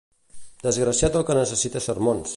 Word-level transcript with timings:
Desgraciat 0.67 1.19
del 1.19 1.27
que 1.29 1.37
necessita 1.41 1.87
sermons. 1.91 2.29